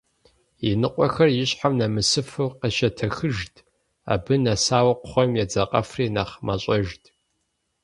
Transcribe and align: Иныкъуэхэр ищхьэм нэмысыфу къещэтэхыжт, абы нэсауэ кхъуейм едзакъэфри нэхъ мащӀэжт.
Иныкъуэхэр 0.69 1.29
ищхьэм 1.43 1.73
нэмысыфу 1.79 2.49
къещэтэхыжт, 2.59 3.55
абы 4.13 4.33
нэсауэ 4.43 4.93
кхъуейм 5.01 5.31
едзакъэфри 5.43 6.05
нэхъ 6.15 6.35
мащӀэжт. 6.45 7.03